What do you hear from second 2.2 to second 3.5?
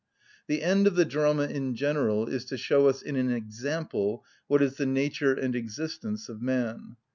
is to show us in an